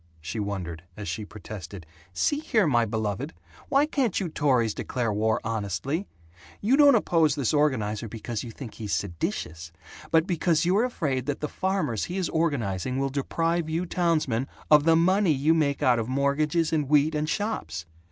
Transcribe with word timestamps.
she 0.19 0.39
wondered, 0.39 0.81
as 0.97 1.07
she 1.07 1.23
protested, 1.23 1.85
"See 2.11 2.39
here, 2.39 2.65
my 2.65 2.85
beloved, 2.85 3.35
why 3.69 3.85
can't 3.85 4.19
you 4.19 4.29
Tories 4.29 4.73
declare 4.73 5.13
war 5.13 5.39
honestly? 5.43 6.07
You 6.59 6.75
don't 6.75 6.95
oppose 6.95 7.35
this 7.35 7.53
organizer 7.53 8.07
because 8.07 8.41
you 8.43 8.49
think 8.49 8.73
he's 8.73 8.93
seditious 8.95 9.71
but 10.09 10.25
because 10.25 10.65
you're 10.65 10.85
afraid 10.85 11.27
that 11.27 11.39
the 11.39 11.47
farmers 11.47 12.05
he 12.05 12.17
is 12.17 12.29
organizing 12.29 12.97
will 12.97 13.09
deprive 13.09 13.69
you 13.69 13.85
townsmen 13.85 14.47
of 14.71 14.85
the 14.85 14.95
money 14.95 15.33
you 15.33 15.53
make 15.53 15.83
out 15.83 15.99
of 15.99 16.07
mortgages 16.09 16.73
and 16.73 16.89
wheat 16.89 17.13
and 17.13 17.29
shops. 17.29 17.85